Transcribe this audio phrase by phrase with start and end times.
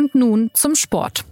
[0.00, 1.26] Und nun zum Sport.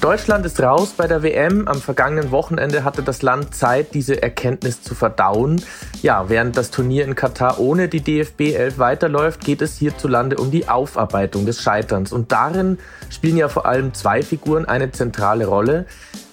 [0.00, 1.68] Deutschland ist raus bei der WM.
[1.68, 5.62] Am vergangenen Wochenende hatte das Land Zeit, diese Erkenntnis zu verdauen.
[6.00, 10.50] Ja, während das Turnier in Katar ohne die DFB 11 weiterläuft, geht es hierzulande um
[10.50, 12.14] die Aufarbeitung des Scheiterns.
[12.14, 12.78] Und darin
[13.10, 15.84] spielen ja vor allem zwei Figuren eine zentrale Rolle.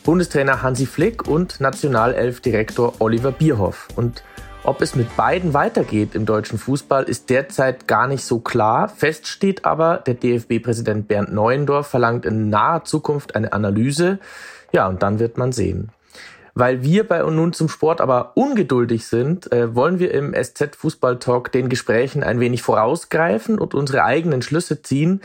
[0.03, 3.87] Bundestrainer Hansi Flick und Nationalelf-Direktor Oliver Bierhoff.
[3.95, 4.23] Und
[4.63, 8.89] ob es mit beiden weitergeht im deutschen Fußball, ist derzeit gar nicht so klar.
[8.89, 14.19] Fest steht aber, der DFB-Präsident Bernd Neuendorf verlangt in naher Zukunft eine Analyse.
[14.71, 15.89] Ja, und dann wird man sehen.
[16.53, 20.75] Weil wir bei und nun zum Sport aber ungeduldig sind, äh, wollen wir im SZ
[20.75, 25.21] Fußball Talk den Gesprächen ein wenig vorausgreifen und unsere eigenen Schlüsse ziehen.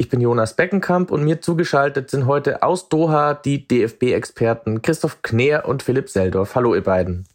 [0.00, 5.64] Ich bin Jonas Beckenkamp und mir zugeschaltet sind heute aus Doha die DFB-Experten Christoph Kneer
[5.66, 6.54] und Philipp Seldorf.
[6.54, 7.26] Hallo ihr beiden.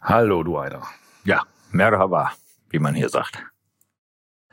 [0.00, 0.82] Hallo, du einer.
[1.22, 2.32] Ja, Merhaba,
[2.70, 3.38] wie man hier sagt.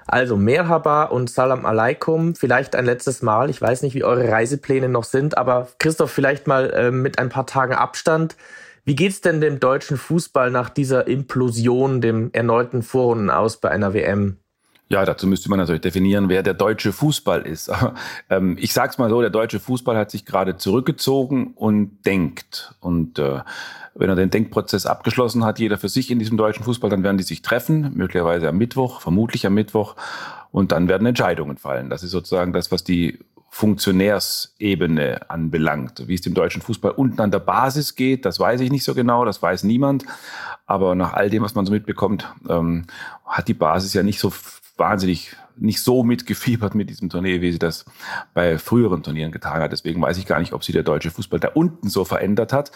[0.06, 3.50] Also Merhaba und Salam Alaikum, vielleicht ein letztes Mal.
[3.50, 7.30] Ich weiß nicht, wie eure Reisepläne noch sind, aber Christoph, vielleicht mal äh, mit ein
[7.30, 8.38] paar Tagen Abstand.
[8.84, 13.96] Wie geht's denn dem deutschen Fußball nach dieser Implosion, dem erneuten Vorrunden aus bei einer
[13.96, 14.38] WM?
[14.88, 17.72] Ja, dazu müsste man natürlich definieren, wer der deutsche Fußball ist.
[18.30, 22.76] ähm, ich sag's mal so, der deutsche Fußball hat sich gerade zurückgezogen und denkt.
[22.82, 23.40] Und äh,
[23.96, 27.18] wenn er den Denkprozess abgeschlossen hat, jeder für sich in diesem deutschen Fußball, dann werden
[27.18, 29.96] die sich treffen, möglicherweise am Mittwoch, vermutlich am Mittwoch.
[30.52, 31.90] Und dann werden Entscheidungen fallen.
[31.90, 33.20] Das ist sozusagen das, was die
[33.56, 36.08] Funktionärsebene anbelangt.
[36.08, 38.94] Wie es dem deutschen Fußball unten an der Basis geht, das weiß ich nicht so
[38.94, 40.06] genau, das weiß niemand.
[40.66, 42.86] Aber nach all dem, was man so mitbekommt, ähm,
[43.26, 44.30] hat die Basis ja nicht so
[44.78, 47.86] wahnsinnig nicht so mitgefiebert mit diesem Turnier, wie sie das
[48.34, 49.72] bei früheren Turnieren getan hat.
[49.72, 52.72] Deswegen weiß ich gar nicht, ob sie der deutsche Fußball da unten so verändert hat.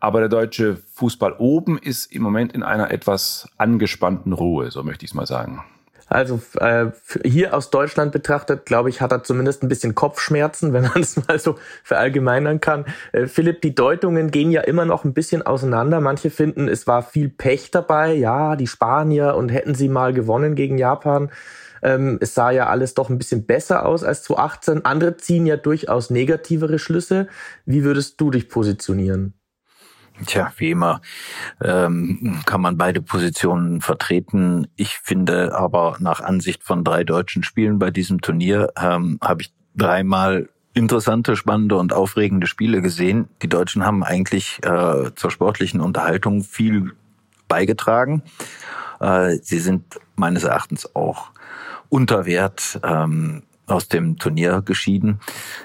[0.00, 5.04] Aber der deutsche Fußball oben ist im Moment in einer etwas angespannten Ruhe, so möchte
[5.04, 5.64] ich es mal sagen.
[6.08, 6.86] Also äh,
[7.24, 11.16] hier aus Deutschland betrachtet, glaube ich, hat er zumindest ein bisschen Kopfschmerzen, wenn man es
[11.26, 12.84] mal so verallgemeinern kann.
[13.12, 16.00] Äh, Philipp, die Deutungen gehen ja immer noch ein bisschen auseinander.
[16.00, 18.12] Manche finden, es war viel Pech dabei.
[18.14, 21.30] Ja, die Spanier und hätten sie mal gewonnen gegen Japan.
[21.82, 24.84] Ähm, es sah ja alles doch ein bisschen besser aus als 2018.
[24.84, 27.28] Andere ziehen ja durchaus negativere Schlüsse.
[27.66, 29.34] Wie würdest du dich positionieren?
[30.26, 31.00] Tja, wie immer
[31.60, 34.68] ähm, kann man beide Positionen vertreten.
[34.76, 39.52] Ich finde aber nach Ansicht von drei deutschen Spielen bei diesem Turnier ähm, habe ich
[39.74, 43.28] dreimal interessante, spannende und aufregende Spiele gesehen.
[43.42, 46.92] Die Deutschen haben eigentlich äh, zur sportlichen Unterhaltung viel
[47.48, 48.22] beigetragen.
[49.00, 51.30] Äh, sie sind meines Erachtens auch
[51.88, 55.20] unter Wert ähm, aus dem Turnier geschieden.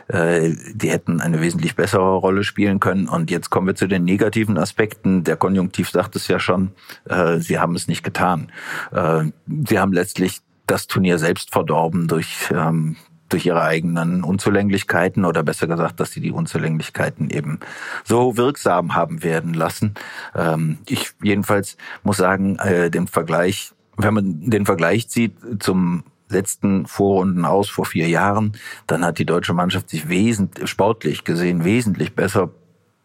[0.07, 3.07] Äh, die hätten eine wesentlich bessere Rolle spielen können.
[3.07, 5.23] Und jetzt kommen wir zu den negativen Aspekten.
[5.23, 6.71] Der Konjunktiv sagt es ja schon,
[7.05, 8.51] äh, sie haben es nicht getan.
[8.91, 9.25] Äh,
[9.67, 12.95] sie haben letztlich das Turnier selbst verdorben durch ähm,
[13.29, 17.59] durch ihre eigenen Unzulänglichkeiten oder besser gesagt, dass sie die Unzulänglichkeiten eben
[18.03, 19.93] so wirksam haben werden lassen.
[20.35, 26.85] Ähm, ich jedenfalls muss sagen, äh, den Vergleich, wenn man den Vergleich zieht zum letzten
[26.85, 28.53] Vorrunden aus vor vier Jahren,
[28.87, 32.51] dann hat die deutsche Mannschaft sich wesentlich, sportlich gesehen wesentlich besser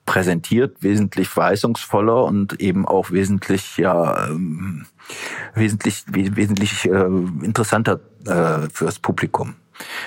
[0.07, 4.87] präsentiert, wesentlich verheißungsvoller und eben auch wesentlich ja ähm,
[5.55, 7.07] wesentlich wesentlich äh,
[7.43, 9.55] interessanter äh, fürs Publikum.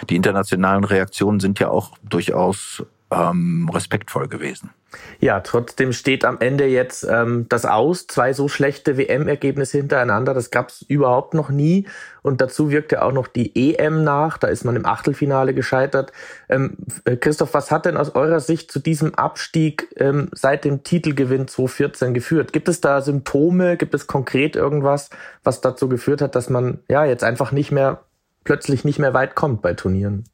[0.09, 4.71] Die internationalen Reaktionen sind ja auch durchaus ähm, respektvoll gewesen.
[5.19, 8.07] Ja, trotzdem steht am Ende jetzt ähm, das aus.
[8.07, 11.87] Zwei so schlechte WM-Ergebnisse hintereinander, das gab's überhaupt noch nie.
[12.21, 14.37] Und dazu wirkt ja auch noch die EM nach.
[14.37, 16.11] Da ist man im Achtelfinale gescheitert.
[16.49, 20.83] Ähm, äh, Christoph, was hat denn aus eurer Sicht zu diesem Abstieg ähm, seit dem
[20.83, 22.53] Titelgewinn 2014 geführt?
[22.53, 23.77] Gibt es da Symptome?
[23.77, 25.09] Gibt es konkret irgendwas,
[25.43, 28.03] was dazu geführt hat, dass man ja jetzt einfach nicht mehr
[28.43, 30.25] plötzlich nicht mehr weit kommt bei Turnieren?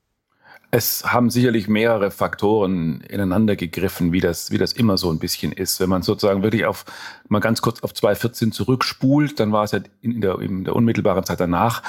[0.75, 5.51] Es haben sicherlich mehrere Faktoren ineinander gegriffen, wie das, wie das immer so ein bisschen
[5.51, 5.79] ist.
[5.79, 6.85] Wenn man sozusagen wirklich auf,
[7.27, 11.25] mal ganz kurz auf 2014 zurückspult, dann war es ja in der, in der unmittelbaren
[11.25, 11.83] Zeit danach,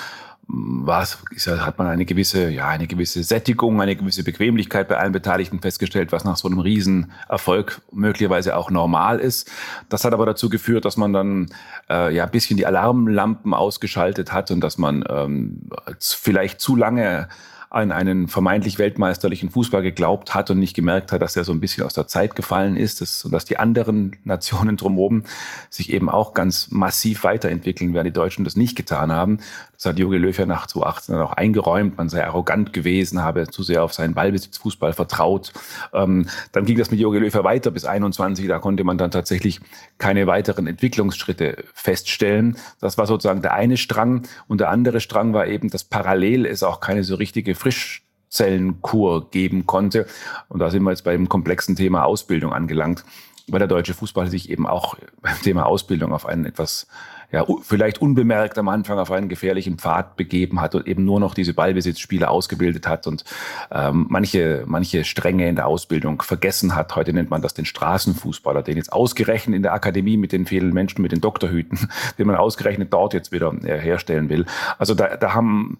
[0.47, 1.17] war es,
[1.47, 6.13] hat man eine gewisse, ja, eine gewisse Sättigung, eine gewisse Bequemlichkeit bei allen Beteiligten festgestellt,
[6.13, 9.51] was nach so einem Riesenerfolg möglicherweise auch normal ist.
[9.89, 11.47] Das hat aber dazu geführt, dass man dann
[11.89, 17.29] äh, ja ein bisschen die Alarmlampen ausgeschaltet hat und dass man ähm, vielleicht zu lange
[17.75, 21.59] an einen vermeintlich weltmeisterlichen Fußball geglaubt hat und nicht gemerkt hat, dass er so ein
[21.59, 25.25] bisschen aus der Zeit gefallen ist dass, und dass die anderen Nationen drumherum
[25.71, 29.41] sich eben auch ganz massiv weiterentwickeln, während die Deutschen das nicht getan haben.
[29.85, 31.99] Das hat Jogi ja nach 2018 dann auch eingeräumt.
[31.99, 35.53] Man sei arrogant gewesen, habe zu sehr auf seinen Ballbesitzfußball vertraut.
[35.93, 38.47] Ähm, dann ging das mit Jogi Löw weiter bis 21.
[38.49, 39.61] Da konnte man dann tatsächlich
[39.99, 42.57] keine weiteren Entwicklungsschritte feststellen.
[42.81, 44.23] Das war sozusagen der eine Strang.
[44.49, 49.67] Und der andere Strang war eben, dass parallel es auch keine so richtige Frischzellenkur geben
[49.67, 50.07] konnte.
[50.49, 53.05] Und da sind wir jetzt beim komplexen Thema Ausbildung angelangt,
[53.49, 56.87] weil der deutsche Fußball sich eben auch beim Thema Ausbildung auf einen etwas
[57.35, 61.35] ja, vielleicht unbemerkt am Anfang auf einen gefährlichen Pfad begeben hat und eben nur noch
[61.35, 63.25] diese Ballbesitzspiele ausgebildet hat und
[63.73, 66.95] ähm, manche, manche Stränge in der Ausbildung vergessen hat.
[66.95, 70.73] Heute nennt man das den Straßenfußballer, den jetzt ausgerechnet in der Akademie mit den vielen
[70.73, 71.89] Menschen mit den Doktorhüten,
[72.19, 74.47] den man ausgerechnet dort jetzt wieder äh, herstellen will.
[74.79, 75.79] Also da, da haben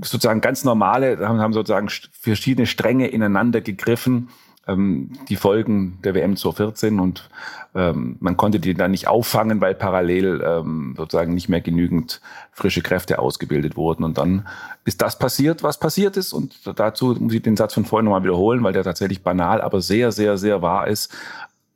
[0.00, 4.30] sozusagen ganz normale, da haben sozusagen verschiedene Stränge ineinander gegriffen
[4.70, 7.28] ähm, die Folgen der WM 2014 und
[7.74, 12.20] ähm, man konnte die dann nicht auffangen, weil parallel ähm, sozusagen nicht mehr genügend
[12.52, 14.04] frische Kräfte ausgebildet wurden.
[14.04, 14.46] Und dann
[14.84, 16.32] ist das passiert, was passiert ist.
[16.32, 19.80] Und dazu muss ich den Satz von vorhin nochmal wiederholen, weil der tatsächlich banal, aber
[19.80, 21.12] sehr, sehr, sehr wahr ist.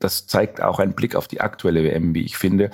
[0.00, 2.70] Das zeigt auch ein Blick auf die aktuelle WM, wie ich finde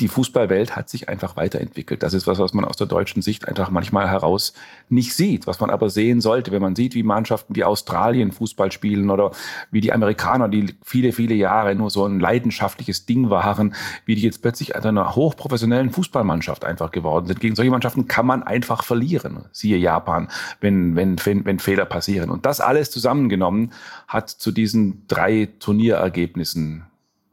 [0.00, 2.04] die Fußballwelt hat sich einfach weiterentwickelt.
[2.04, 4.52] Das ist was, was man aus der deutschen Sicht einfach manchmal heraus
[4.88, 8.70] nicht sieht, was man aber sehen sollte, wenn man sieht, wie Mannschaften wie Australien Fußball
[8.70, 9.32] spielen oder
[9.72, 13.74] wie die Amerikaner, die viele, viele Jahre nur so ein leidenschaftliches Ding waren,
[14.04, 17.40] wie die jetzt plötzlich einer hochprofessionellen Fußballmannschaft einfach geworden sind.
[17.40, 19.46] Gegen solche Mannschaften kann man einfach verlieren.
[19.50, 20.28] Siehe Japan,
[20.60, 22.30] wenn, wenn, wenn, wenn Fehler passieren.
[22.30, 23.72] Und das alles zusammengenommen
[24.06, 26.86] hat zu diesen drei Turnierergebnissen,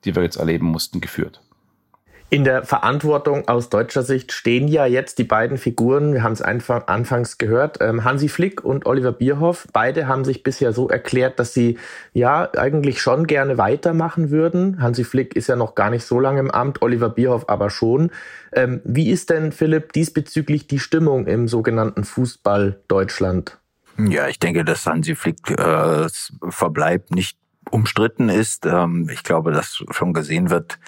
[0.04, 1.45] die wir jetzt erleben mussten, geführt.
[2.32, 6.42] In der Verantwortung aus deutscher Sicht stehen ja jetzt die beiden Figuren, wir haben es
[6.42, 9.68] einfach anfangs gehört, ähm, Hansi Flick und Oliver Bierhoff.
[9.72, 11.78] Beide haben sich bisher so erklärt, dass sie
[12.14, 14.82] ja eigentlich schon gerne weitermachen würden.
[14.82, 18.10] Hansi Flick ist ja noch gar nicht so lange im Amt, Oliver Bierhoff aber schon.
[18.54, 23.60] Ähm, wie ist denn, Philipp, diesbezüglich die Stimmung im sogenannten Fußball Deutschland?
[23.98, 26.08] Ja, ich denke, dass Hansi Flick äh,
[26.50, 27.38] Verbleib nicht
[27.72, 28.66] umstritten ist.
[28.66, 30.80] Ähm, ich glaube, dass schon gesehen wird,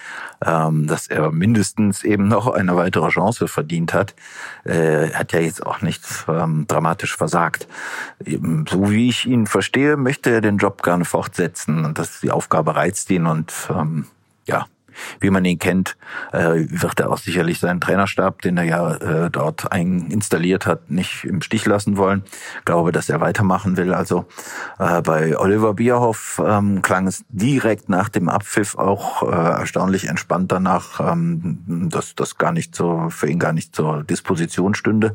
[0.44, 4.14] ähm, dass er mindestens eben noch eine weitere Chance verdient hat.
[4.64, 7.66] Äh, er hat ja jetzt auch nicht ähm, dramatisch versagt.
[8.24, 12.76] So wie ich ihn verstehe, möchte er den Job gerne fortsetzen und das die Aufgabe
[12.76, 13.52] reizt ihn und
[14.46, 14.66] ja,
[15.20, 15.96] wie man ihn kennt,
[16.32, 21.24] äh, wird er auch sicherlich seinen Trainerstab, den er ja äh, dort installiert hat, nicht
[21.24, 22.22] im Stich lassen wollen.
[22.58, 23.94] Ich glaube, dass er weitermachen will.
[23.94, 24.26] Also
[24.78, 31.00] äh, bei Oliver Bierhoff ähm, klang es direkt nach dem Abpfiff auch erstaunlich entspannt danach,
[31.00, 35.14] ähm, dass das gar nicht so für ihn gar nicht zur Disposition stünde.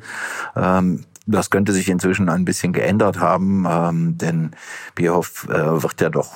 [0.55, 4.51] Ähm, das könnte sich inzwischen ein bisschen geändert haben, ähm, denn
[4.95, 6.31] Bierhoff äh, wird ja doch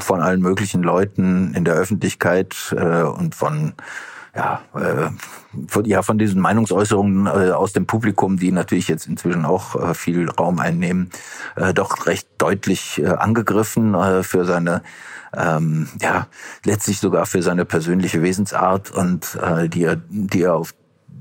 [0.00, 3.74] von allen möglichen Leuten in der Öffentlichkeit äh, und von
[4.36, 5.10] ja, äh,
[5.68, 9.94] von, ja, von diesen Meinungsäußerungen äh, aus dem Publikum, die natürlich jetzt inzwischen auch äh,
[9.94, 11.10] viel Raum einnehmen,
[11.54, 14.82] äh, doch recht deutlich äh, angegriffen äh, für seine
[15.36, 16.26] ähm, ja,
[16.64, 20.74] letztlich sogar für seine persönliche Wesensart und äh, die er, die er auf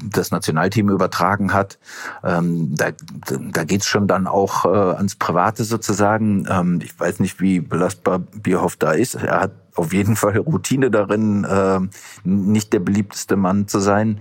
[0.04, 1.80] das Nationalteam übertragen hat.
[2.24, 2.92] Ähm, da
[3.30, 6.45] da geht schon dann auch äh, ans Private sozusagen.
[6.50, 9.16] Ähm, ich weiß nicht, wie belastbar Bierhoff da ist.
[9.16, 11.80] Er hat auf jeden Fall Routine darin, äh,
[12.24, 14.19] nicht der beliebteste Mann zu sein,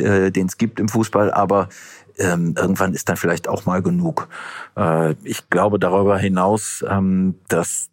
[0.00, 1.68] äh, den es gibt im Fußball, aber
[2.16, 4.28] ähm, irgendwann ist dann vielleicht auch mal genug.
[4.76, 7.90] Äh, ich glaube darüber hinaus, ähm, dass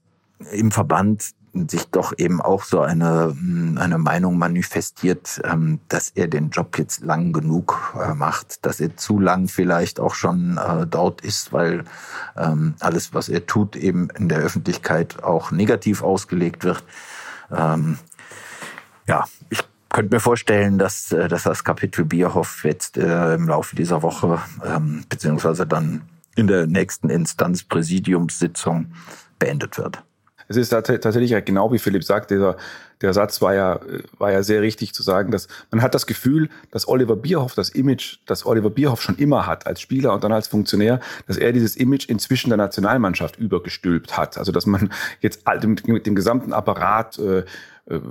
[0.52, 6.28] im Verband sich doch eben auch so eine, hm, eine Meinung manifestiert, ähm, dass er
[6.28, 10.88] den Job jetzt lang genug äh, macht, dass er zu lang vielleicht auch schon äh,
[10.88, 11.84] dort ist, weil
[12.38, 16.84] ähm, alles, was er tut, eben in der Öffentlichkeit auch negativ ausgelegt wird.
[17.52, 17.98] Ähm,
[19.08, 24.02] ja, ich könnte mir vorstellen, dass, äh, dass das Kapitel Bierhoff jetzt im Laufe dieser
[24.02, 24.40] Woche
[25.10, 26.04] beziehungsweise dann
[26.36, 28.94] in der nächsten Instanz Präsidiumssitzung
[29.38, 30.04] beendet wird.
[30.52, 32.58] Es ist tatsächlich genau wie Philipp sagt, dieser,
[33.02, 33.80] der Satz war ja,
[34.18, 37.70] war ja sehr richtig zu sagen, dass man hat das Gefühl, dass Oliver Bierhoff das
[37.70, 41.54] Image, das Oliver Bierhoff schon immer hat als Spieler und dann als Funktionär, dass er
[41.54, 44.38] dieses Image inzwischen der Nationalmannschaft übergestülpt hat.
[44.38, 44.92] Also dass man
[45.22, 45.46] jetzt
[45.88, 47.40] mit dem gesamten Apparat äh,
[47.86, 48.02] äh,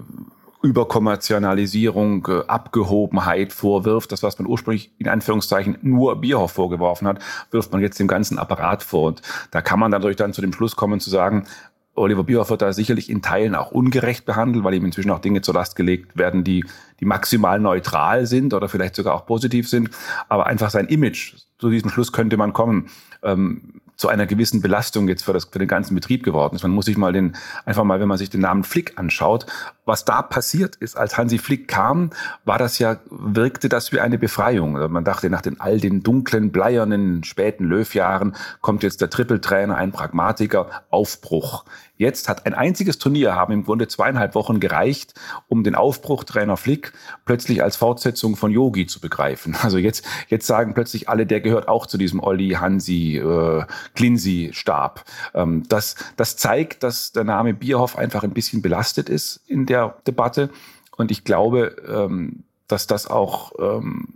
[0.62, 4.12] Überkommerzialisierung, äh, Abgehobenheit vorwirft.
[4.12, 7.20] Das, was man ursprünglich in Anführungszeichen nur Bierhoff vorgeworfen hat,
[7.50, 9.08] wirft man jetzt dem ganzen Apparat vor.
[9.08, 11.46] Und da kann man dadurch dann zu dem Schluss kommen zu sagen,
[11.94, 15.42] Oliver Bierhoff wird da sicherlich in Teilen auch ungerecht behandelt, weil ihm inzwischen auch Dinge
[15.42, 16.64] zur Last gelegt werden, die,
[17.00, 19.90] die maximal neutral sind oder vielleicht sogar auch positiv sind.
[20.28, 22.88] Aber einfach sein Image, zu diesem Schluss könnte man kommen,
[23.22, 26.62] ähm, zu einer gewissen Belastung jetzt für, das, für den ganzen Betrieb geworden ist.
[26.62, 29.44] Man muss sich mal den, einfach mal, wenn man sich den Namen Flick anschaut,
[29.90, 32.10] was da passiert ist, als Hansi Flick kam,
[32.44, 34.76] war das ja, wirkte das wie eine Befreiung.
[34.76, 39.74] Also man dachte, nach den all den dunklen, bleiernen, späten Löwjahren kommt jetzt der Trippeltrainer,
[39.74, 41.64] ein Pragmatiker, Aufbruch.
[42.00, 45.12] Jetzt hat ein einziges Turnier, haben im Grunde zweieinhalb Wochen gereicht,
[45.48, 46.94] um den Aufbruchtrainer Flick
[47.26, 49.54] plötzlich als Fortsetzung von Yogi zu begreifen.
[49.62, 55.04] Also jetzt, jetzt sagen plötzlich alle, der gehört auch zu diesem Olli, Hansi, äh, Klinsi-Stab.
[55.34, 59.79] Ähm, das, das zeigt, dass der Name Bierhoff einfach ein bisschen belastet ist in der
[60.06, 60.50] Debatte.
[60.96, 64.08] Und ich glaube, ähm, dass das auch, ähm,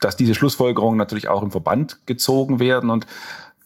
[0.00, 3.06] dass diese Schlussfolgerungen natürlich auch im Verband gezogen werden und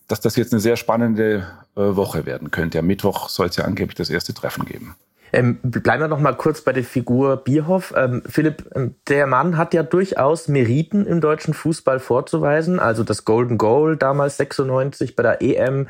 [0.08, 2.78] dass das jetzt eine sehr spannende äh, Woche werden könnte.
[2.78, 4.94] Am Mittwoch soll es ja angeblich das erste Treffen geben.
[5.32, 7.92] Ähm, bleiben wir noch mal kurz bei der Figur Bierhoff.
[7.96, 12.78] Ähm, Philipp, ähm, der Mann hat ja durchaus Meriten im deutschen Fußball vorzuweisen.
[12.78, 15.88] Also das Golden Goal damals 96 bei der EM.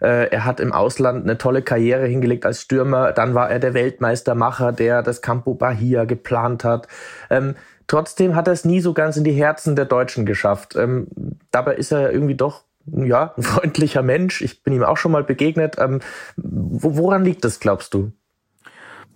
[0.00, 3.12] Äh, er hat im Ausland eine tolle Karriere hingelegt als Stürmer.
[3.12, 6.88] Dann war er der Weltmeistermacher, der das Campo Bahia geplant hat.
[7.30, 7.54] Ähm,
[7.86, 10.76] trotzdem hat er es nie so ganz in die Herzen der Deutschen geschafft.
[10.76, 11.08] Ähm,
[11.50, 14.40] dabei ist er irgendwie doch ja, ein freundlicher Mensch.
[14.40, 15.76] Ich bin ihm auch schon mal begegnet.
[15.78, 16.00] Ähm,
[16.36, 18.12] woran liegt das, glaubst du?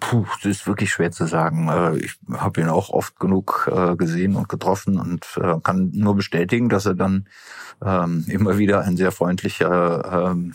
[0.01, 1.69] Puh, das ist wirklich schwer zu sagen.
[1.69, 6.17] Äh, ich habe ihn auch oft genug äh, gesehen und getroffen und äh, kann nur
[6.17, 7.29] bestätigen, dass er dann
[7.85, 10.55] ähm, immer wieder ein sehr freundlicher ähm,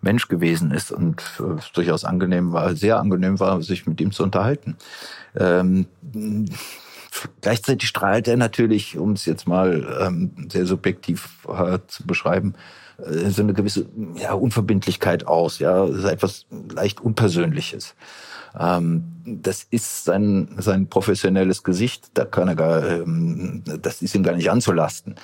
[0.00, 1.22] Mensch gewesen ist und
[1.58, 4.76] es durchaus angenehm war, sehr angenehm war, sich mit ihm zu unterhalten.
[5.36, 5.86] Ähm,
[7.40, 12.54] Gleichzeitig strahlt er natürlich, um es jetzt mal ähm, sehr subjektiv äh, zu beschreiben,
[12.98, 17.94] äh, so eine gewisse ja, Unverbindlichkeit aus, ja, etwas leicht Unpersönliches.
[18.58, 24.22] Ähm, das ist sein, sein professionelles Gesicht, da kann er gar, ähm, das ist ihm
[24.22, 25.16] gar nicht anzulasten.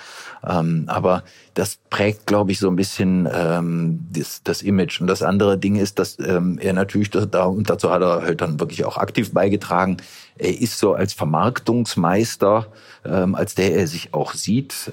[0.45, 1.23] Ähm, aber
[1.55, 5.01] das prägt, glaube ich, so ein bisschen ähm, das, das Image.
[5.01, 6.41] Und das andere Ding ist, dass er
[6.73, 9.99] natürlich da, und dazu hat er halt dann wirklich auch aktiv beigetragen,
[10.37, 12.67] er ist so als Vermarktungsmeister,
[13.05, 14.91] als der er sich auch sieht,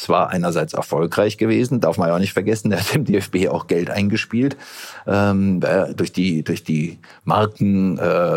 [0.00, 3.66] zwar einerseits erfolgreich gewesen, darf man ja auch nicht vergessen, er hat dem DFB auch
[3.66, 4.56] Geld eingespielt
[5.06, 8.29] ähm, äh, durch die durch die Markenherstellung äh,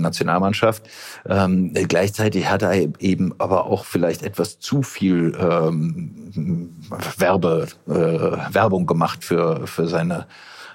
[0.00, 0.82] Nationalmannschaft.
[1.26, 6.70] Ähm, gleichzeitig hat er eben aber auch vielleicht etwas zu viel ähm,
[7.16, 10.26] Werbe äh, Werbung gemacht für für seine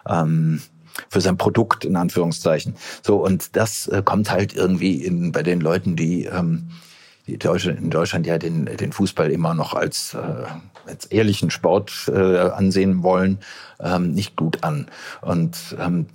[0.08, 0.62] ähm,
[1.10, 2.76] für sein Produkt in Anführungszeichen.
[3.04, 6.87] So und das äh, kommt halt irgendwie in bei den Leuten, die ähm, die
[7.28, 10.46] Deutschland, in Deutschland ja den, den Fußball immer noch als, äh,
[10.86, 13.40] als ehrlichen Sport äh, ansehen wollen,
[13.80, 14.88] ähm, nicht gut an.
[15.22, 16.08] Und ähm,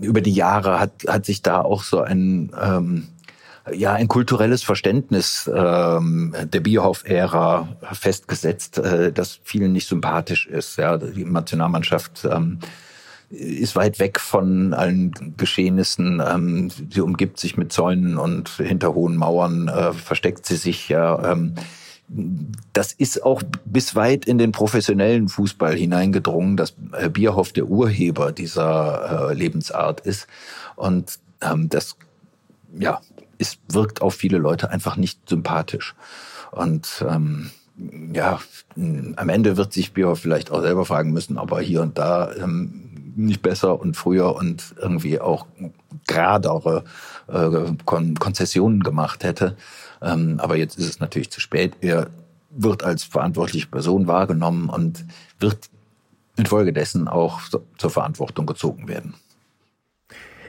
[0.00, 3.08] über die Jahre hat, hat sich da auch so ein ähm,
[3.72, 10.76] ja ein kulturelles Verständnis ähm, der Bierhoff-Ära festgesetzt, äh, das vielen nicht sympathisch ist.
[10.76, 12.58] Ja, die Nationalmannschaft ähm,
[13.30, 16.20] ist weit weg von allen Geschehnissen.
[16.26, 20.88] Ähm, sie umgibt sich mit Zäunen und hinter hohen Mauern äh, versteckt sie sich.
[20.88, 21.54] Ja, ähm,
[22.72, 28.32] das ist auch bis weit in den professionellen Fußball hineingedrungen, dass Herr Bierhoff der Urheber
[28.32, 30.26] dieser äh, Lebensart ist.
[30.74, 31.96] Und ähm, das
[32.76, 33.00] ja,
[33.38, 35.94] ist, wirkt auf viele Leute einfach nicht sympathisch.
[36.50, 37.50] Und ähm,
[38.12, 38.40] ja,
[38.74, 42.32] am Ende wird sich Bierhoff vielleicht auch selber fragen müssen, ob er hier und da
[42.34, 42.89] ähm,
[43.26, 45.46] nicht besser und früher und irgendwie auch
[46.06, 46.84] geradere
[47.28, 47.48] äh,
[47.84, 49.56] Kon Konzessionen gemacht hätte.
[50.02, 51.74] Ähm, aber jetzt ist es natürlich zu spät.
[51.80, 52.08] Er
[52.50, 55.04] wird als verantwortliche Person wahrgenommen und
[55.38, 55.70] wird
[56.36, 57.40] infolgedessen auch
[57.76, 59.14] zur Verantwortung gezogen werden.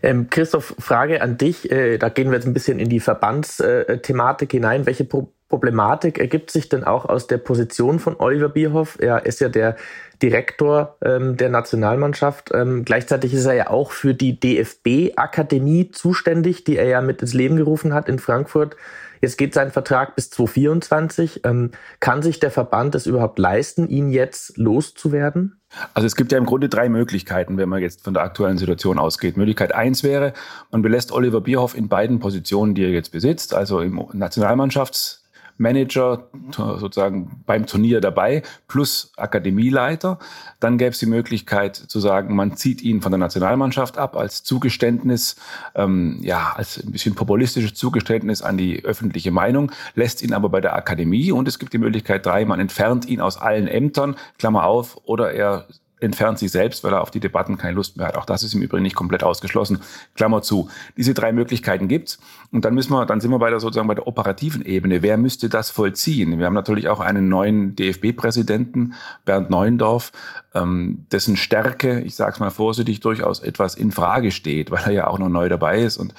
[0.03, 1.71] Ähm, Christoph, Frage an dich.
[1.71, 4.85] Äh, da gehen wir jetzt ein bisschen in die Verbandsthematik hinein.
[4.85, 8.97] Welche Pro Problematik ergibt sich denn auch aus der Position von Oliver Bierhoff?
[9.01, 9.75] Er ist ja der
[10.21, 12.51] Direktor ähm, der Nationalmannschaft.
[12.53, 17.33] Ähm, gleichzeitig ist er ja auch für die DFB-Akademie zuständig, die er ja mit ins
[17.33, 18.75] Leben gerufen hat in Frankfurt.
[19.21, 21.41] Jetzt geht sein Vertrag bis 2024.
[21.43, 25.61] Ähm, kann sich der Verband es überhaupt leisten, ihn jetzt loszuwerden?
[25.93, 28.97] Also es gibt ja im Grunde drei Möglichkeiten, wenn man jetzt von der aktuellen Situation
[28.97, 29.37] ausgeht.
[29.37, 30.33] Möglichkeit eins wäre,
[30.71, 35.20] man belässt Oliver Bierhoff in beiden Positionen, die er jetzt besitzt, also im Nationalmannschafts
[35.61, 40.19] Manager sozusagen beim Turnier dabei plus Akademieleiter.
[40.59, 44.43] Dann gäbe es die Möglichkeit zu sagen, man zieht ihn von der Nationalmannschaft ab als
[44.43, 45.35] Zugeständnis,
[45.75, 50.61] ähm, ja, als ein bisschen populistisches Zugeständnis an die öffentliche Meinung, lässt ihn aber bei
[50.61, 54.65] der Akademie und es gibt die Möglichkeit drei, man entfernt ihn aus allen Ämtern, Klammer
[54.65, 55.67] auf, oder er
[56.01, 58.17] entfernt sich selbst, weil er auf die Debatten keine Lust mehr hat.
[58.17, 59.81] Auch das ist im Übrigen nicht komplett ausgeschlossen.
[60.15, 60.69] Klammer zu.
[60.97, 62.19] Diese drei Möglichkeiten gibt's.
[62.51, 65.01] Und dann müssen wir, dann sind wir bei der sozusagen bei der operativen Ebene.
[65.01, 66.37] Wer müsste das vollziehen?
[66.37, 68.93] Wir haben natürlich auch einen neuen DFB-Präsidenten,
[69.23, 70.11] Bernd Neuendorf,
[70.53, 74.91] ähm, dessen Stärke, ich sage es mal vorsichtig, durchaus etwas in Frage steht, weil er
[74.91, 76.13] ja auch noch neu dabei ist und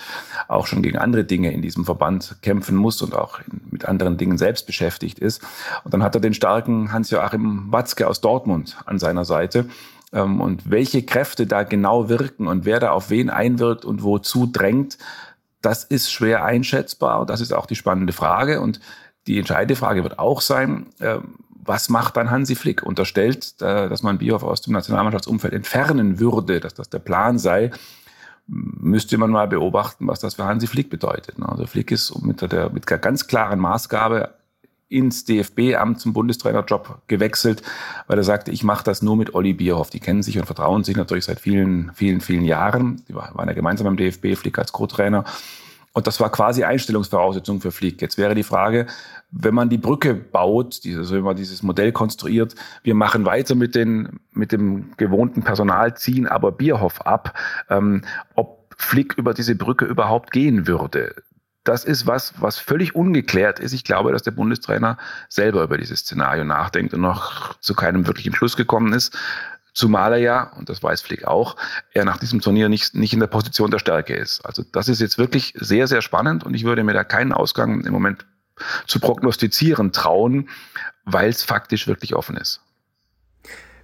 [0.49, 4.39] auch schon gegen andere Dinge in diesem Verband kämpfen muss und auch mit anderen Dingen
[4.39, 5.43] selbst beschäftigt ist.
[5.85, 9.67] Und dann hat er den starken Hans-Joachim Watzke aus Dortmund an seiner Seite.
[10.15, 14.47] Ähm, und welche Kräfte da genau wirken und wer da auf wen einwirkt und wozu
[14.47, 14.97] drängt,
[15.63, 17.21] das ist schwer einschätzbar.
[17.21, 18.61] Und das ist auch die spannende Frage.
[18.61, 18.81] Und
[19.27, 22.83] die entscheidende Frage wird auch sein, ähm, was macht dann Hansi Flick?
[22.83, 27.71] Unterstellt, äh, dass man Bierhoff aus dem Nationalmannschaftsumfeld entfernen würde, dass das der Plan sei,
[28.49, 31.37] müsste man mal beobachten, was das für Hansi Flick bedeutet.
[31.41, 34.35] Also Flick ist mit der, mit der ganz klaren Maßgabe
[34.93, 37.63] ins DFB-Amt zum Bundestrainerjob gewechselt,
[38.07, 39.91] weil er sagte, ich mache das nur mit Olli Bierhoff.
[39.91, 43.03] Die kennen sich und vertrauen sich natürlich seit vielen, vielen, vielen Jahren.
[43.09, 45.25] Die waren ja gemeinsam im DFB, Flick als Co-Trainer.
[45.95, 48.01] Und das war quasi Einstellungsvoraussetzung für Flick.
[48.01, 48.87] Jetzt wäre die Frage,
[49.31, 53.75] wenn man die Brücke baut, dieses, wenn man dieses Modell konstruiert, wir machen weiter mit,
[53.75, 58.03] den, mit dem gewohnten Personal, ziehen aber Bierhoff ab, ähm,
[58.35, 61.15] ob Flick über diese Brücke überhaupt gehen würde
[61.65, 63.73] das ist was, was völlig ungeklärt ist.
[63.73, 68.35] Ich glaube, dass der Bundestrainer selber über dieses Szenario nachdenkt und noch zu keinem wirklichen
[68.35, 69.17] Schluss gekommen ist.
[69.75, 71.57] Zumal er ja, und das weiß Flick auch,
[71.95, 74.45] er nach diesem Turnier nicht, nicht in der Position der Stärke ist.
[74.45, 77.83] Also das ist jetzt wirklich sehr, sehr spannend und ich würde mir da keinen Ausgang
[77.85, 78.27] im Moment
[78.87, 80.51] zu prognostizieren trauen,
[81.05, 82.61] weil es faktisch wirklich offen ist.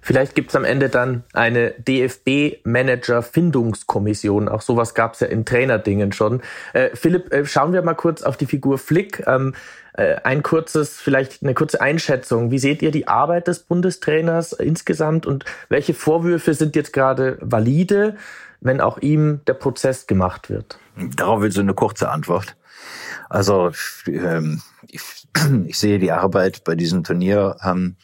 [0.01, 4.49] Vielleicht gibt's am Ende dann eine DFB-Manager-Findungskommission.
[4.49, 6.41] Auch sowas gab's ja in Trainerdingen schon.
[6.73, 9.23] Äh, Philipp, äh, schauen wir mal kurz auf die Figur Flick.
[9.27, 9.53] Ähm,
[9.93, 12.51] äh, ein kurzes, vielleicht eine kurze Einschätzung.
[12.51, 18.15] Wie seht ihr die Arbeit des Bundestrainers insgesamt und welche Vorwürfe sind jetzt gerade valide,
[18.61, 20.79] wenn auch ihm der Prozess gemacht wird?
[21.15, 22.55] Darauf will so eine kurze Antwort.
[23.29, 23.71] Also
[24.07, 25.01] ähm, ich,
[25.65, 27.95] ich sehe die Arbeit bei diesem Turnier ähm,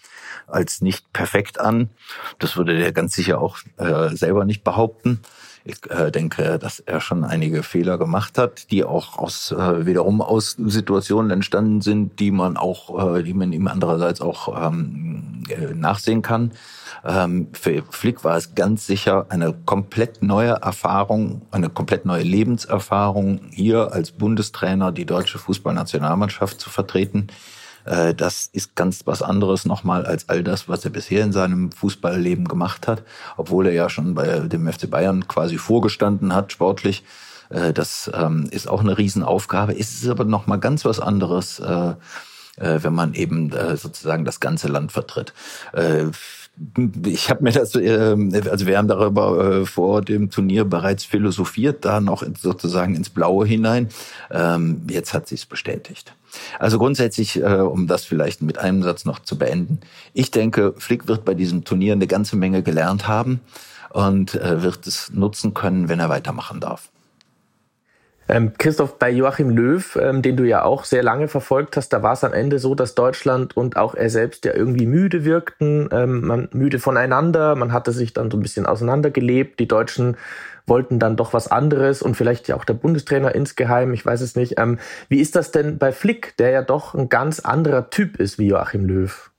[0.48, 1.90] als nicht perfekt an.
[2.40, 5.22] Das würde der ganz sicher auch äh, selber nicht behaupten.
[5.68, 10.22] Ich äh, denke, dass er schon einige Fehler gemacht hat, die auch aus äh, wiederum
[10.22, 15.74] aus Situationen entstanden sind, die man auch, äh, die man ihm andererseits auch ähm, äh,
[15.74, 16.52] nachsehen kann.
[17.04, 23.42] Ähm, für Flick war es ganz sicher eine komplett neue Erfahrung, eine komplett neue Lebenserfahrung,
[23.52, 27.28] hier als Bundestrainer die deutsche Fußballnationalmannschaft zu vertreten.
[27.86, 31.72] Äh, das ist ganz was anderes nochmal als all das, was er bisher in seinem
[31.72, 33.04] Fußballleben gemacht hat,
[33.38, 37.04] obwohl er ja schon bei dem FC Bayern quasi vorgestanden hat, sportlich.
[37.50, 39.78] Äh, das ähm, ist auch eine Riesenaufgabe.
[39.78, 41.96] Es ist aber nochmal ganz was anderes, äh,
[42.58, 45.34] wenn man eben sozusagen das ganze Land vertritt
[47.06, 52.24] ich habe mir das, also wir haben darüber vor dem Turnier bereits philosophiert, da noch
[52.40, 53.90] sozusagen ins Blaue hinein.
[54.32, 56.14] Ähm, jetzt hat sich's bestätigt.
[56.60, 59.80] Also grundsätzlich, äh, um das vielleicht mit einem Satz noch zu beenden,
[60.14, 63.42] ich denke, Flick wird bei diesem Turnier eine ganze Menge gelernt haben
[63.92, 66.90] und äh, wird es nutzen können, wenn er weitermachen darf.
[68.28, 72.02] Ähm, Christoph, bei Joachim Löw, ähm, den du ja auch sehr lange verfolgt hast, da
[72.02, 75.90] war es am Ende so, dass Deutschland und auch er selbst ja irgendwie müde wirkten,
[75.92, 79.60] ähm, man müde voneinander, man hatte sich dann so ein bisschen auseinandergelebt.
[79.60, 80.18] Die Deutschen
[80.66, 84.36] wollten dann doch was anderes und vielleicht ja auch der Bundestrainer insgeheim, ich weiß es
[84.36, 84.56] nicht.
[84.58, 88.40] Ähm, wie ist das denn bei Flick, der ja doch ein ganz anderer Typ ist
[88.40, 89.30] wie Joachim Löw?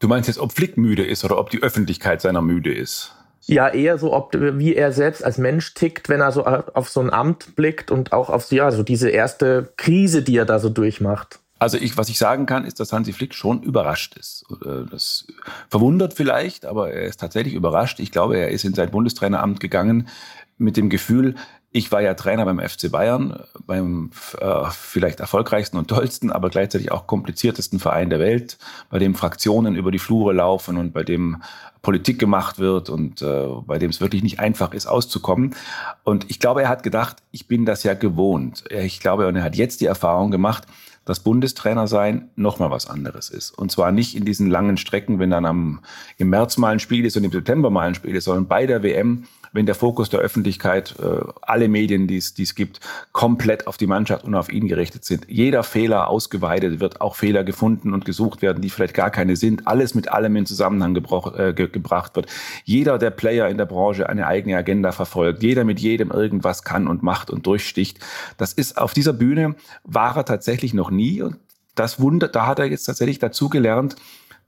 [0.00, 3.14] Du meinst jetzt, ob Flick müde ist oder ob die Öffentlichkeit seiner müde ist?
[3.46, 7.00] Ja, eher so, ob, wie er selbst als Mensch tickt, wenn er so auf so
[7.00, 10.68] ein Amt blickt und auch auf ja, so diese erste Krise, die er da so
[10.68, 11.40] durchmacht.
[11.58, 14.44] Also ich, was ich sagen kann, ist, dass Hansi Flick schon überrascht ist.
[14.64, 15.26] Äh, das
[15.68, 18.00] verwundert vielleicht, aber er ist tatsächlich überrascht.
[18.00, 20.08] Ich glaube, er ist in sein Bundestraineramt gegangen
[20.58, 21.36] mit dem Gefühl,
[21.72, 26.92] ich war ja Trainer beim FC Bayern, beim äh, vielleicht erfolgreichsten und tollsten, aber gleichzeitig
[26.92, 28.58] auch kompliziertesten Verein der Welt,
[28.90, 31.42] bei dem Fraktionen über die Flure laufen und bei dem
[31.80, 35.56] Politik gemacht wird und äh, bei dem es wirklich nicht einfach ist, auszukommen.
[36.04, 38.64] Und ich glaube, er hat gedacht, ich bin das ja gewohnt.
[38.70, 40.66] Ich glaube, und er hat jetzt die Erfahrung gemacht,
[41.04, 43.50] dass Bundestrainer sein nochmal was anderes ist.
[43.50, 45.80] Und zwar nicht in diesen langen Strecken, wenn dann am,
[46.18, 48.66] im März mal ein Spiel ist und im September mal ein Spiel ist, sondern bei
[48.66, 52.80] der WM wenn der Fokus der Öffentlichkeit, äh, alle Medien, die es gibt,
[53.12, 55.26] komplett auf die Mannschaft und auf ihn gerichtet sind.
[55.28, 59.66] Jeder Fehler ausgeweitet wird, auch Fehler gefunden und gesucht werden, die vielleicht gar keine sind.
[59.66, 62.26] Alles mit allem in Zusammenhang äh, ge gebracht wird.
[62.64, 65.42] Jeder der Player in der Branche eine eigene Agenda verfolgt.
[65.42, 67.98] Jeder mit jedem irgendwas kann und macht und durchsticht.
[68.36, 71.36] Das ist auf dieser Bühne war er tatsächlich noch nie und
[71.74, 73.96] das wundert, da hat er jetzt tatsächlich dazu gelernt,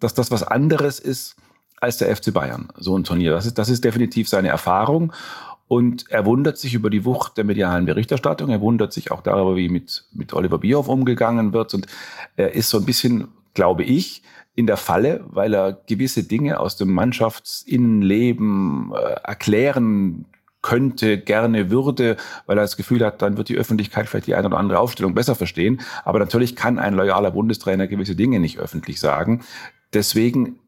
[0.01, 1.37] dass das was anderes ist,
[1.85, 3.33] als der FC Bayern, so ein Turnier.
[3.33, 5.13] Das ist, das ist definitiv seine Erfahrung.
[5.67, 8.51] Und er wundert sich über die Wucht der medialen Berichterstattung.
[8.51, 11.73] Er wundert sich auch darüber, wie mit, mit Oliver Bierhoff umgegangen wird.
[11.75, 11.87] Und
[12.37, 14.23] er ist so ein bisschen, glaube ich,
[14.55, 20.27] in der Falle, weil er gewisse Dinge aus dem Mannschaftsinnenleben äh, erklären
[20.63, 22.17] könnte, gerne würde,
[22.47, 25.15] weil er das Gefühl hat, dann wird die Öffentlichkeit vielleicht die eine oder andere Aufstellung
[25.15, 25.81] besser verstehen.
[26.05, 29.43] Aber natürlich kann ein loyaler Bundestrainer gewisse Dinge nicht öffentlich sagen.
[29.93, 30.59] Deswegen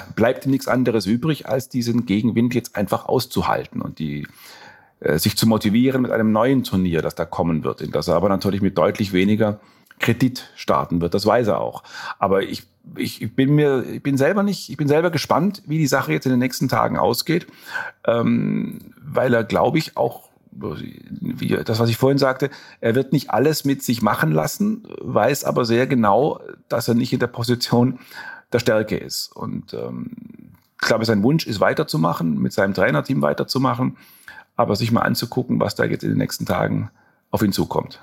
[0.00, 4.26] bleibt ihm nichts anderes übrig, als diesen Gegenwind jetzt einfach auszuhalten und die
[5.00, 8.16] äh, sich zu motivieren mit einem neuen Turnier, das da kommen wird, in das er
[8.16, 9.60] aber natürlich mit deutlich weniger
[9.98, 11.14] Kredit starten wird.
[11.14, 11.82] Das weiß er auch.
[12.18, 12.64] Aber ich,
[12.96, 16.26] ich, bin mir, ich bin selber nicht, ich bin selber gespannt, wie die Sache jetzt
[16.26, 17.46] in den nächsten Tagen ausgeht,
[18.06, 22.48] ähm, weil er, glaube ich, auch wie das, was ich vorhin sagte,
[22.80, 27.12] er wird nicht alles mit sich machen lassen, weiß aber sehr genau, dass er nicht
[27.12, 27.98] in der Position
[28.54, 29.34] der Stärke ist.
[29.34, 30.10] Und ähm,
[30.80, 33.96] ich glaube, sein Wunsch ist weiterzumachen, mit seinem Trainerteam weiterzumachen,
[34.56, 36.90] aber sich mal anzugucken, was da jetzt in den nächsten Tagen
[37.30, 38.00] auf ihn zukommt.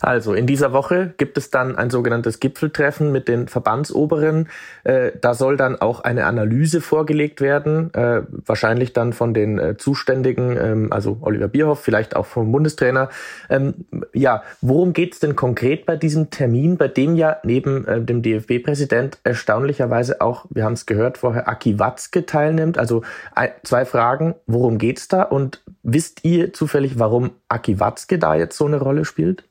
[0.00, 4.48] Also in dieser Woche gibt es dann ein sogenanntes Gipfeltreffen mit den Verbandsoberen.
[4.84, 9.76] Äh, da soll dann auch eine Analyse vorgelegt werden, äh, wahrscheinlich dann von den äh,
[9.76, 13.08] Zuständigen, ähm, also Oliver Bierhoff, vielleicht auch vom Bundestrainer.
[13.48, 13.74] Ähm,
[14.12, 18.22] ja, worum geht es denn konkret bei diesem Termin, bei dem ja neben äh, dem
[18.22, 22.78] DFB-Präsident erstaunlicherweise auch, wir haben es gehört vorher, Aki Watzke teilnimmt?
[22.78, 23.02] Also
[23.62, 28.66] zwei Fragen, worum geht's da und wisst ihr zufällig, warum Aki Watzke da jetzt so
[28.66, 29.44] eine Rolle spielt?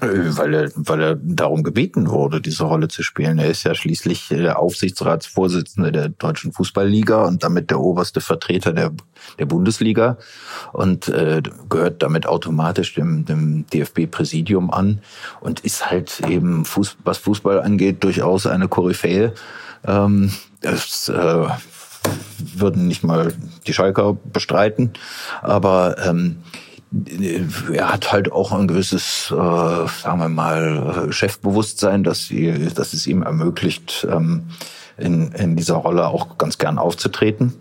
[0.00, 3.38] Äh, weil er, weil er darum gebeten wurde, diese Rolle zu spielen.
[3.38, 8.92] Er ist ja schließlich der Aufsichtsratsvorsitzende der Deutschen Fußballliga und damit der oberste Vertreter der,
[9.38, 10.16] der Bundesliga
[10.72, 15.00] und äh, gehört damit automatisch dem, dem DFB-Präsidium an
[15.40, 19.34] und ist halt eben, Fuß, was Fußball angeht, durchaus eine Koryphäe.
[19.84, 20.32] Ähm,
[20.62, 21.46] das äh,
[22.54, 23.32] würden nicht mal
[23.66, 24.92] die Schalker bestreiten,
[25.42, 26.38] aber ähm,
[27.72, 33.06] er hat halt auch ein gewisses, äh, sagen wir mal, Chefbewusstsein, dass, sie, dass es
[33.06, 34.46] ihm ermöglicht, ähm,
[34.96, 37.54] in, in dieser Rolle auch ganz gern aufzutreten.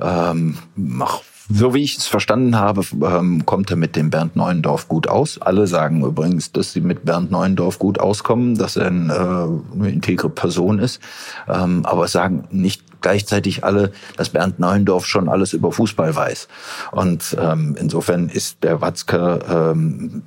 [0.00, 4.88] Ähm, mach, so wie ich es verstanden habe, ähm, kommt er mit dem Bernd Neuendorf
[4.88, 5.40] gut aus.
[5.40, 9.90] Alle sagen übrigens, dass sie mit Bernd Neuendorf gut auskommen, dass er ein, äh, eine
[9.90, 11.00] integre Person ist.
[11.48, 16.48] Ähm, aber sagen nicht gleichzeitig alle, dass Bernd Neuendorf schon alles über Fußball weiß.
[16.92, 20.22] Und ähm, insofern ist der Watzke ähm,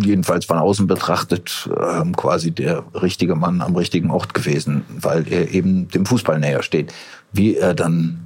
[0.00, 5.50] jedenfalls von außen betrachtet ähm, quasi der richtige Mann am richtigen Ort gewesen, weil er
[5.52, 6.92] eben dem Fußball näher steht.
[7.32, 8.20] Wie er dann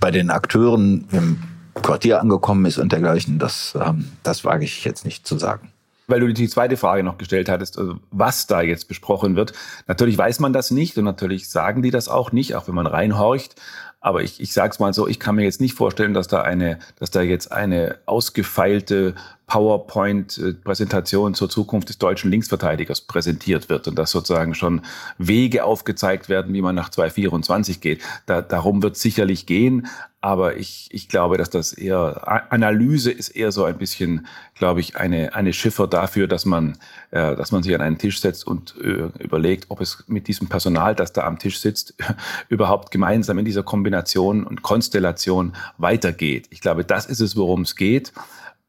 [0.00, 1.38] bei den Akteuren im
[1.82, 5.72] Quartier angekommen ist und dergleichen, das, ähm, das wage ich jetzt nicht zu sagen
[6.06, 9.52] weil du die zweite Frage noch gestellt hattest, also was da jetzt besprochen wird.
[9.86, 12.86] Natürlich weiß man das nicht und natürlich sagen die das auch nicht, auch wenn man
[12.86, 13.56] reinhorcht.
[14.00, 16.42] Aber ich, ich sage es mal so, ich kann mir jetzt nicht vorstellen, dass da
[16.42, 19.14] eine, dass da jetzt eine ausgefeilte
[19.48, 24.82] PowerPoint-Präsentation zur Zukunft des deutschen Linksverteidigers präsentiert wird und dass sozusagen schon
[25.18, 28.00] Wege aufgezeigt werden, wie man nach 2024 geht.
[28.26, 29.88] Da, darum wird es sicherlich gehen,
[30.26, 34.96] aber ich, ich glaube, dass das eher, Analyse ist eher so ein bisschen, glaube ich,
[34.96, 36.78] eine, eine Schiffer dafür, dass man,
[37.12, 40.48] äh, dass man sich an einen Tisch setzt und äh, überlegt, ob es mit diesem
[40.48, 41.94] Personal, das da am Tisch sitzt,
[42.48, 46.48] überhaupt gemeinsam in dieser Kombination und Konstellation weitergeht.
[46.50, 48.12] Ich glaube, das ist es, worum es geht.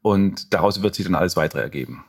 [0.00, 2.04] Und daraus wird sich dann alles weitere ergeben.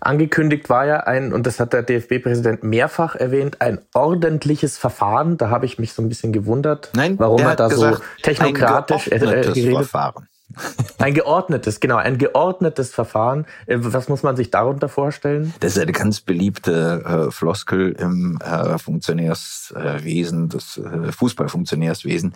[0.00, 5.36] Angekündigt war ja ein, und das hat der DFB-Präsident mehrfach erwähnt, ein ordentliches Verfahren.
[5.36, 9.12] Da habe ich mich so ein bisschen gewundert, Nein, warum er da gesagt, so technokratisch
[9.12, 9.74] ein äh, äh geredet.
[9.74, 10.26] Verfahren.
[10.98, 13.46] Ein geordnetes, genau, ein geordnetes Verfahren.
[13.66, 15.54] Äh, was muss man sich darunter vorstellen?
[15.60, 22.34] Das ist eine ganz beliebte äh, Floskel im äh, Funktionärswesen, das äh, Fußballfunktionärswesen.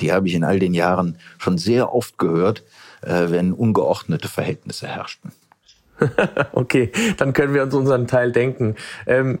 [0.00, 2.62] Die habe ich in all den Jahren schon sehr oft gehört,
[3.02, 5.32] äh, wenn ungeordnete Verhältnisse herrschten.
[6.52, 8.76] okay, dann können wir uns unseren Teil denken.
[9.06, 9.40] Ähm,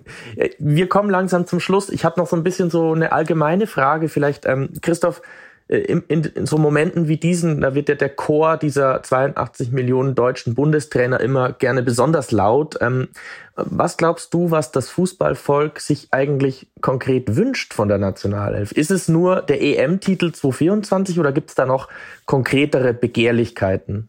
[0.58, 1.88] wir kommen langsam zum Schluss.
[1.90, 4.08] Ich habe noch so ein bisschen so eine allgemeine Frage.
[4.08, 5.22] Vielleicht, ähm, Christoph,
[5.68, 9.70] äh, in, in, in so Momenten wie diesen, da wird ja der Chor dieser 82
[9.70, 12.78] Millionen deutschen Bundestrainer immer gerne besonders laut.
[12.80, 13.08] Ähm,
[13.54, 18.72] was glaubst du, was das Fußballvolk sich eigentlich konkret wünscht von der Nationalelf?
[18.72, 21.88] Ist es nur der EM-Titel 2024 oder gibt es da noch
[22.24, 24.08] konkretere Begehrlichkeiten?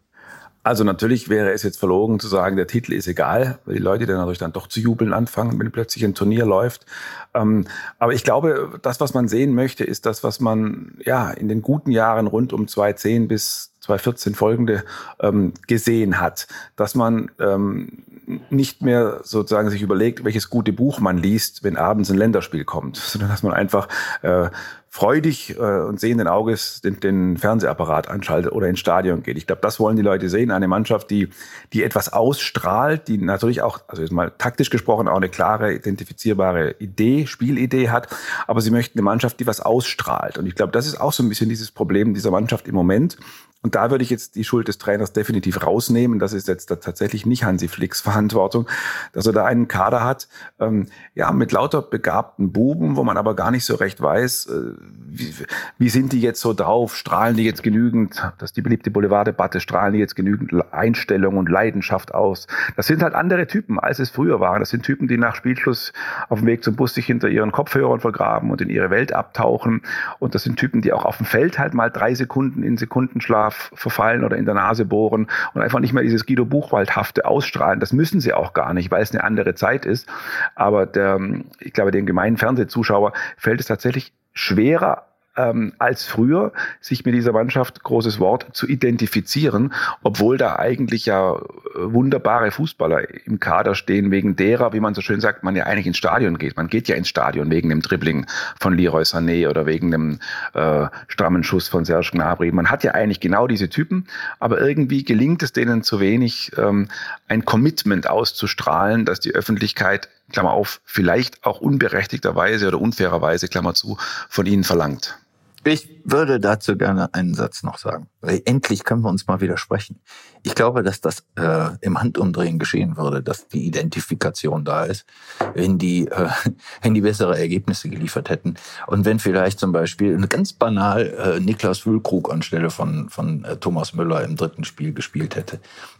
[0.62, 4.06] Also natürlich wäre es jetzt verlogen zu sagen, der Titel ist egal, weil die Leute
[4.06, 6.86] dann natürlich dann doch zu jubeln anfangen, wenn plötzlich ein Turnier läuft.
[7.34, 7.65] Ähm,
[7.98, 11.62] aber ich glaube, das, was man sehen möchte, ist das, was man ja in den
[11.62, 14.84] guten Jahren rund um 2010 bis 2014 folgende
[15.19, 18.04] ähm, gesehen hat, dass man ähm,
[18.49, 22.97] nicht mehr sozusagen sich überlegt, welches gute Buch man liest, wenn abends ein Länderspiel kommt,
[22.97, 23.88] sondern dass man einfach
[24.21, 24.49] äh,
[24.91, 29.38] freudig äh, und sehenden Auges den, den Fernsehapparat anschaltet oder ins Stadion geht.
[29.38, 30.49] Ich glaube, das wollen die Leute sehen.
[30.49, 31.30] Eine Mannschaft, die,
[31.73, 36.75] die etwas ausstrahlt, die natürlich auch, also jetzt mal taktisch gesprochen, auch eine klare, identifizierbare
[36.80, 38.08] Idee, Spielidee hat.
[38.47, 40.39] Aber sie möchten eine Mannschaft, die was ausstrahlt.
[40.39, 43.17] Und ich glaube, das ist auch so ein bisschen dieses Problem dieser Mannschaft im Moment.
[43.62, 46.17] Und da würde ich jetzt die Schuld des Trainers definitiv rausnehmen.
[46.17, 48.69] Das ist jetzt tatsächlich nicht Hansi Flicks Verantwortung,
[49.12, 50.30] dass er da einen Kader hat,
[50.62, 54.72] ähm, ja, mit lauter begabten Buben, wo man aber gar nicht so recht weiß, äh,
[55.10, 55.34] wie,
[55.78, 56.95] wie sind die jetzt so drauf?
[56.95, 61.50] Strahlen die jetzt genügend, das ist die beliebte Boulevarddebatte, strahlen die jetzt genügend Einstellung und
[61.50, 62.48] Leidenschaft aus?
[62.78, 64.62] Das sind halt andere Typen, als es früher waren.
[64.62, 65.91] Das sind Typen, die nach Spielschluss
[66.30, 69.82] auf dem Weg zum Bus sich hinter ihren Kopfhörern vergraben und in ihre Welt abtauchen.
[70.19, 73.48] Und das sind Typen, die auch auf dem Feld halt mal drei Sekunden in Sekundenschlaf
[73.49, 77.79] Schlaf verfallen oder in der Nase bohren und einfach nicht mehr dieses Guido Buchwaldhafte ausstrahlen.
[77.79, 80.07] Das müssen sie auch gar nicht, weil es eine andere Zeit ist.
[80.55, 81.19] Aber der,
[81.59, 85.09] ich glaube, dem gemeinen Fernsehzuschauer fällt es tatsächlich schwerer
[85.39, 89.73] ähm, als früher, sich mit dieser Mannschaft, großes Wort, zu identifizieren,
[90.04, 91.39] obwohl da eigentlich ja äh,
[91.75, 95.88] wunderbare Fußballer im Kader stehen, wegen derer, wie man so schön sagt, man ja eigentlich
[95.88, 96.58] ins Stadion geht.
[96.58, 98.25] Man geht ja ins Stadion wegen dem Dribbling
[98.60, 100.19] von Leroy Sané oder wegen dem
[100.54, 102.52] äh, strammen Schuss von Serge Gnabry.
[102.52, 104.08] Man hat ja eigentlich genau diese Typen,
[104.39, 106.89] aber irgendwie gelingt es denen zu wenig, ähm,
[107.28, 113.97] ein Commitment auszustrahlen, dass die Öffentlichkeit Klammer auf, vielleicht auch unberechtigterweise oder unfairerweise, Klammer zu,
[114.30, 115.17] von ihnen verlangt.
[115.65, 118.08] Ich würde dazu gerne einen Satz noch sagen.
[118.22, 120.00] Endlich können wir uns mal widersprechen.
[120.43, 125.06] Ich glaube, dass das äh, im Handumdrehen geschehen würde, dass die Identifikation da ist,
[125.54, 126.30] wenn die, äh,
[126.82, 128.56] wenn die bessere Ergebnisse geliefert hätten
[128.88, 133.93] und wenn vielleicht zum Beispiel ganz banal äh, Niklas Füllkrug anstelle von von äh, Thomas
[133.93, 135.60] Müller im dritten Spiel gespielt hätte.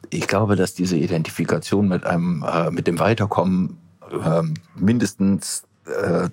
[0.10, 3.78] Ich glaube, dass diese Identifikation mit einem äh, mit dem Weiterkommen
[4.10, 4.42] äh,
[4.76, 6.30] mindestens äh,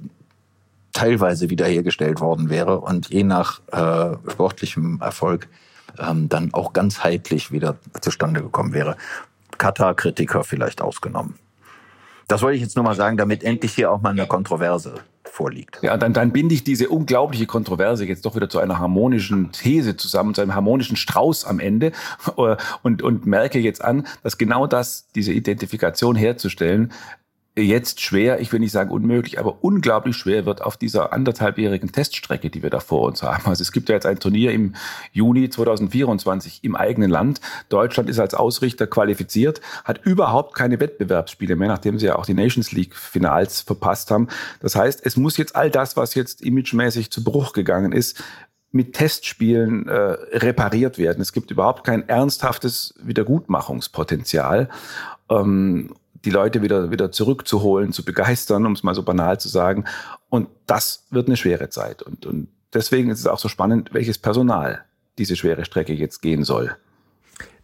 [0.96, 5.48] teilweise wiederhergestellt worden wäre und je nach äh, sportlichem Erfolg
[5.98, 8.96] ähm, dann auch ganzheitlich wieder zustande gekommen wäre.
[9.58, 11.34] Katar-Kritiker vielleicht ausgenommen.
[12.28, 15.78] Das wollte ich jetzt nur mal sagen, damit endlich hier auch mal eine Kontroverse vorliegt.
[15.82, 19.96] Ja, dann, dann binde ich diese unglaubliche Kontroverse jetzt doch wieder zu einer harmonischen These
[19.96, 21.92] zusammen, zu einem harmonischen Strauß am Ende
[22.82, 26.92] und, und merke jetzt an, dass genau das, diese Identifikation herzustellen,
[27.56, 32.50] jetzt schwer, ich will nicht sagen unmöglich, aber unglaublich schwer wird auf dieser anderthalbjährigen Teststrecke,
[32.50, 33.46] die wir da vor uns haben.
[33.46, 34.74] Also es gibt ja jetzt ein Turnier im
[35.12, 37.40] Juni 2024 im eigenen Land.
[37.70, 42.34] Deutschland ist als Ausrichter qualifiziert, hat überhaupt keine Wettbewerbsspiele mehr, nachdem sie ja auch die
[42.34, 44.28] Nations League Finals verpasst haben.
[44.60, 48.22] Das heißt, es muss jetzt all das, was jetzt imagemäßig zu Bruch gegangen ist,
[48.70, 49.94] mit Testspielen äh,
[50.36, 51.22] repariert werden.
[51.22, 54.68] Es gibt überhaupt kein ernsthaftes Wiedergutmachungspotenzial.
[55.30, 55.94] Ähm,
[56.26, 59.84] die Leute wieder, wieder zurückzuholen, zu begeistern, um es mal so banal zu sagen.
[60.28, 62.02] Und das wird eine schwere Zeit.
[62.02, 64.84] Und, und deswegen ist es auch so spannend, welches Personal
[65.18, 66.76] diese schwere Strecke jetzt gehen soll.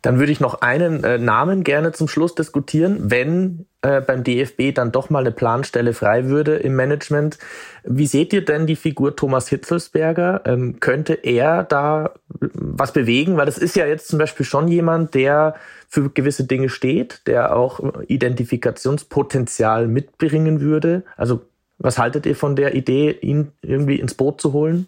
[0.02, 4.74] Dann würde ich noch einen äh, Namen gerne zum Schluss diskutieren, wenn äh, beim DFB
[4.74, 7.38] dann doch mal eine Planstelle frei würde im Management.
[7.84, 10.42] Wie seht ihr denn die Figur Thomas Hitzelsberger?
[10.44, 13.36] Ähm, könnte er da was bewegen?
[13.36, 15.54] Weil das ist ja jetzt zum Beispiel schon jemand, der
[15.88, 21.04] für gewisse Dinge steht, der auch Identifikationspotenzial mitbringen würde.
[21.16, 21.42] Also
[21.78, 24.86] was haltet ihr von der Idee, ihn irgendwie ins Boot zu holen?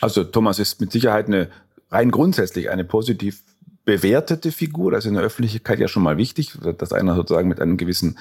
[0.00, 1.48] Also Thomas ist mit Sicherheit eine
[1.90, 3.42] rein grundsätzlich eine positiv
[3.86, 4.90] bewertete Figur.
[4.90, 8.18] Das ist in der Öffentlichkeit ja schon mal wichtig, dass einer sozusagen mit einem gewissen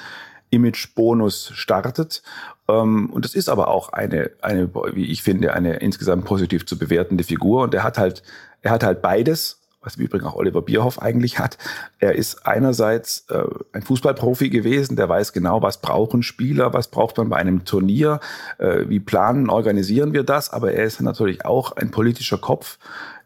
[0.52, 2.24] Image-Bonus startet.
[2.70, 6.78] Ähm, und das ist aber auch eine, eine, wie ich finde, eine insgesamt positiv zu
[6.78, 7.64] bewertende Figur.
[7.64, 8.24] Und er hat halt,
[8.62, 11.58] er hat halt beides, was im Übrigen auch Oliver Bierhoff eigentlich hat.
[12.00, 17.18] Er ist einerseits äh, ein Fußballprofi gewesen, der weiß genau, was brauchen Spieler, was braucht
[17.18, 18.20] man bei einem Turnier,
[18.60, 20.52] äh, wie planen, organisieren wir das.
[20.52, 22.78] Aber er ist natürlich auch ein politischer Kopf,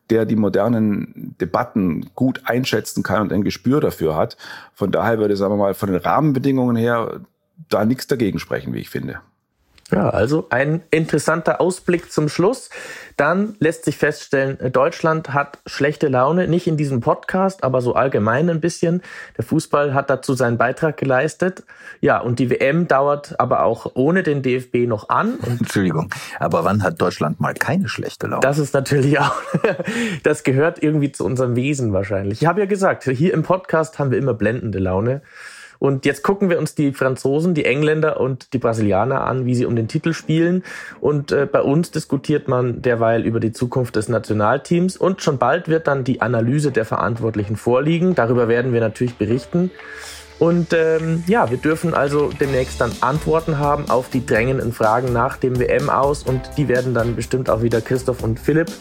[0.09, 4.37] der die modernen Debatten gut einschätzen kann und ein Gespür dafür hat.
[4.73, 7.21] Von daher würde, sagen wir mal, von den Rahmenbedingungen her
[7.69, 9.21] da nichts dagegen sprechen, wie ich finde.
[9.91, 12.69] Ja, also ein interessanter Ausblick zum Schluss.
[13.17, 18.49] Dann lässt sich feststellen, Deutschland hat schlechte Laune, nicht in diesem Podcast, aber so allgemein
[18.49, 19.01] ein bisschen.
[19.37, 21.63] Der Fußball hat dazu seinen Beitrag geleistet.
[22.01, 25.39] Ja, und die WM dauert aber auch ohne den DFB noch an.
[25.59, 28.41] Entschuldigung, aber wann hat Deutschland mal keine schlechte Laune?
[28.41, 29.35] Das ist natürlich auch,
[30.23, 32.41] das gehört irgendwie zu unserem Wesen wahrscheinlich.
[32.41, 35.21] Ich habe ja gesagt, hier im Podcast haben wir immer blendende Laune.
[35.79, 39.65] Und jetzt gucken wir uns die Franzosen, die Engländer und die Brasilianer an, wie sie
[39.65, 40.63] um den Titel spielen.
[40.99, 44.97] Und äh, bei uns diskutiert man derweil über die Zukunft des Nationalteams.
[44.97, 48.13] Und schon bald wird dann die Analyse der Verantwortlichen vorliegen.
[48.13, 49.71] Darüber werden wir natürlich berichten.
[50.39, 55.35] Und ähm, ja, wir dürfen also demnächst dann Antworten haben auf die drängenden Fragen nach
[55.35, 58.71] dem WM aus und die werden dann bestimmt auch wieder Christoph und Philipp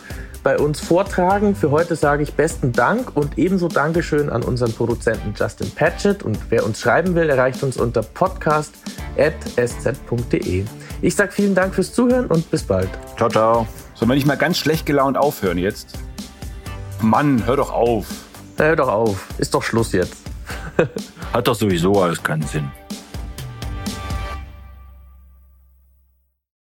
[0.42, 1.54] bei uns vortragen.
[1.54, 6.38] Für heute sage ich besten Dank und ebenso Dankeschön an unseren Produzenten Justin Patchett und
[6.50, 10.64] wer uns schreiben will, erreicht uns unter podcast.sz.de.
[11.02, 12.88] Ich sage vielen Dank fürs Zuhören und bis bald.
[13.16, 13.66] Ciao, ciao.
[13.94, 15.98] Sollen wir nicht mal ganz schlecht gelaunt aufhören jetzt?
[17.00, 18.06] Mann, hör doch auf.
[18.56, 19.26] Na, hör doch auf.
[19.38, 20.16] Ist doch Schluss jetzt.
[21.32, 22.70] Hat doch sowieso alles keinen Sinn.